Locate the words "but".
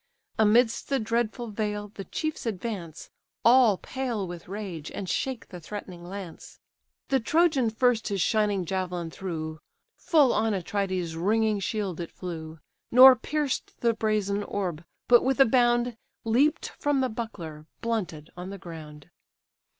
15.07-15.23